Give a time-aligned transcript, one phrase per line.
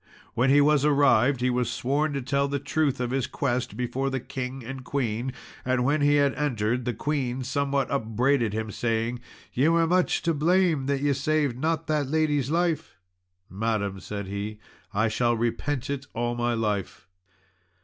[0.33, 4.09] When he was arrived, he was sworn to tell the truth of his quest before
[4.09, 5.31] the King and Queen,
[5.63, 9.19] and when he had entered the Queen somewhat upbraided him, saying,
[9.53, 12.97] "Ye were much to blame that ye saved not that lady's life."
[13.47, 14.57] "Madam," said he,
[14.91, 17.07] "I shall repent it all my life."